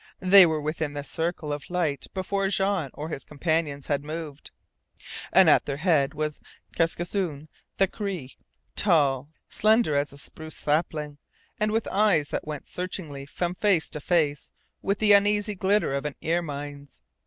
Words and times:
They 0.19 0.47
were 0.47 0.59
within 0.59 0.93
the 0.93 1.03
circle 1.03 1.53
of 1.53 1.69
light 1.69 2.07
before 2.15 2.47
Jean 2.49 2.89
or 2.95 3.09
his 3.09 3.23
companions 3.23 3.85
had 3.85 4.03
moved, 4.03 4.49
and 5.31 5.47
at 5.47 5.65
their 5.65 5.77
head 5.77 6.15
was 6.15 6.41
Kaskisoon, 6.73 7.49
the 7.77 7.87
Cree: 7.87 8.35
tall, 8.75 9.29
slender 9.47 9.93
as 9.95 10.11
a 10.11 10.17
spruce 10.17 10.55
sapling, 10.57 11.19
and 11.59 11.71
with 11.71 11.87
eyes 11.89 12.29
that 12.29 12.47
went 12.47 12.65
searchingly 12.65 13.27
from 13.27 13.53
face 13.53 13.91
to 13.91 14.01
face 14.01 14.49
with 14.81 14.97
the 14.97 15.13
uneasy 15.13 15.53
glitter 15.53 15.93
of 15.93 16.05
an 16.05 16.15
ermine's. 16.25 16.99